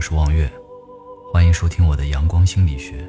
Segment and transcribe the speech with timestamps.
[0.00, 0.50] 我是望月，
[1.30, 3.06] 欢迎收听我的阳光心理学。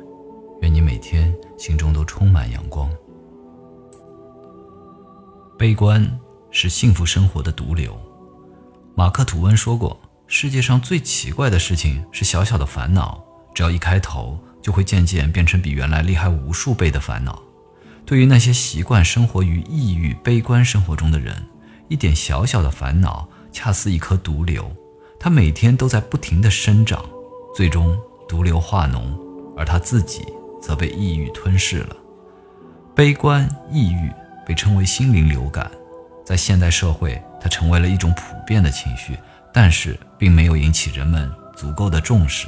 [0.62, 2.92] 愿你每天心中都充满阳光。
[5.58, 6.06] 悲观
[6.52, 7.98] 是幸福生活的毒瘤。
[8.94, 13.24] 马克·吐温说过：“世界上最奇怪的事情是小小的烦恼，
[13.56, 17.42] 只要一开头，就会渐渐变成比原来厉害无数倍的烦恼。”
[18.06, 21.48] 对于那些习惯生活于抑郁、悲观生活中的人，
[21.88, 24.70] 一点小小的烦恼恰似一颗毒瘤，
[25.24, 27.06] 它每天都在不停地生长，
[27.56, 27.96] 最终
[28.28, 29.04] 毒瘤化脓，
[29.56, 30.26] 而他自己
[30.60, 31.96] 则被抑郁吞噬了。
[32.96, 34.12] 悲观、抑郁
[34.48, 35.70] 被称为心灵流感，
[36.26, 39.16] 在现代社会，它成为了一种普遍的情绪，
[39.54, 42.48] 但是并没有引起人们足够的重视。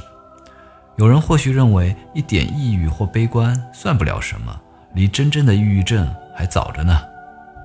[0.96, 4.60] 有人或许认为，一点抑郁或悲观算不了什么。
[4.94, 7.00] 离真正的抑郁症还早着呢，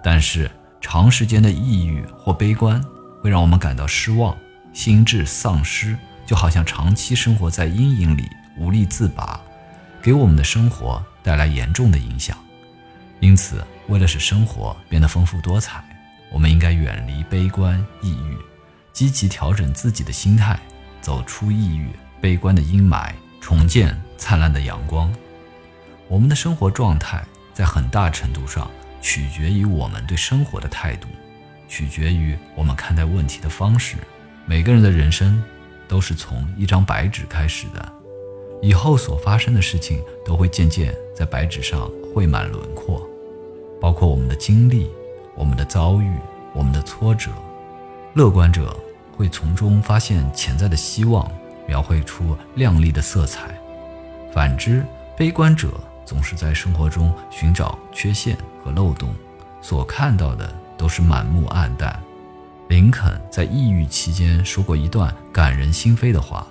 [0.03, 2.79] 但是长时间的抑郁或悲观
[3.23, 4.37] 会让我们感到失望、
[4.79, 5.93] 心智丧失，
[6.25, 9.37] 就好像长期生活在阴影里无力自拔，
[10.01, 12.37] 给我们的生活带来严重的影响。
[13.19, 15.83] 因此，为了使生活变得丰富多彩，
[16.31, 18.37] 我们应该远离悲观、抑郁，
[18.93, 20.57] 积极调整自己的心态，
[21.01, 21.89] 走出抑郁、
[22.21, 23.11] 悲观的阴霾，
[23.41, 25.13] 重见灿烂的阳光。
[26.07, 27.21] 我们的生活状态
[27.53, 31.09] 在很大程度上取决于我们对生活的态度，
[31.67, 33.97] 取决于我们看待问题的方式。
[34.45, 35.41] 每个人的人生
[35.87, 37.91] 都是从一张白纸开始的，
[38.61, 43.07] 以后所发生的事情都会渐渐在白纸上绘满轮廓，
[43.79, 44.89] 包括我们的经历、
[45.35, 46.11] 我们的遭遇、
[46.53, 47.31] 我们的挫折。
[48.13, 48.75] 乐观者
[49.15, 51.29] 会从中发现潜在的希望，
[51.67, 53.49] 描绘出亮丽的色彩；
[54.33, 54.83] 反之，
[55.17, 55.69] 悲观者。
[56.05, 59.13] 总是在生活中寻找缺陷和漏洞，
[59.61, 62.01] 所看到的都是满目暗淡。
[62.69, 66.47] 林肯在抑郁期间说过一段感人心扉的话：“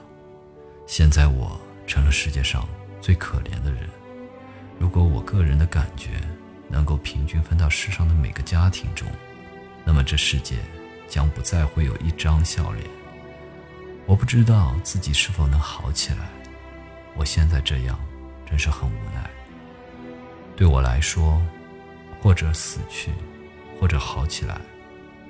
[0.84, 2.68] 现在我成了世界上
[3.00, 3.88] 最可怜的人。
[4.80, 6.20] 如果我个人的感觉
[6.68, 9.06] 能够平均分到世上的每个家庭中，
[9.84, 10.56] 那么这世界
[11.08, 12.84] 将不再会有一张笑脸。
[14.04, 16.28] 我不知道自己是否能好起来。
[17.14, 17.96] 我现在这样，
[18.44, 19.30] 真是很无奈。”
[20.56, 21.40] 对我来说，
[22.20, 23.12] 或者死去，
[23.78, 24.60] 或者好起来，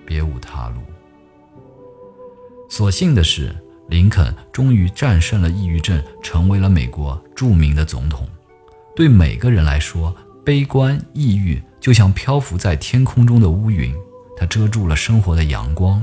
[0.08, 0.80] 别无他路。
[2.70, 3.54] 所幸的是，
[3.88, 8.26] 林肯终于战胜了抑郁症，成为了美国著名的总统。
[8.96, 13.94] 对每个人来说，悲观、抑郁就像漂浮在天空中的乌云，
[14.34, 16.02] 它遮住了生活的阳光。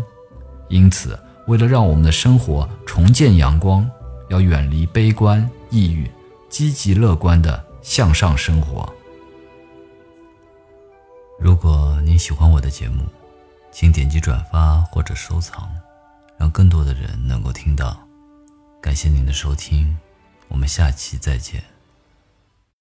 [0.69, 1.17] 因此，
[1.47, 3.89] 为了让我们的生活重见阳光，
[4.29, 6.09] 要远离悲观、抑郁，
[6.47, 8.87] 积极乐观的向上生活。
[11.39, 13.03] 如果您喜欢我的节目，
[13.77, 15.69] 请点击转发或者收藏，
[16.37, 17.99] 让更多的人能够听到。
[18.81, 19.99] 感谢您的收听，
[20.47, 21.61] 我们下期再见。